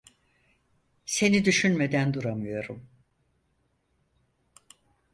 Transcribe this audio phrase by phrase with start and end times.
[1.05, 2.89] Seni düşünmeden duramıyorum.